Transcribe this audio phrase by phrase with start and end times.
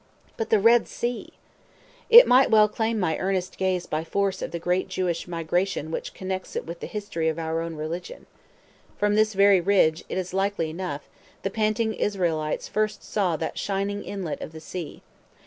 [0.35, 1.33] But the Red Sea!
[2.09, 6.15] It might well claim my earnest gaze by force of the great Jewish migration which
[6.15, 8.25] connects it with the history of our own religion.
[8.97, 11.07] From this very ridge, it is likely enough,
[11.43, 15.03] the panting Israelites first saw that shining inlet of the sea.